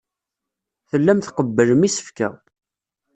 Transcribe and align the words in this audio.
Tellam 0.89 1.19
tqebblem 1.19 1.81
isefka. 1.87 2.29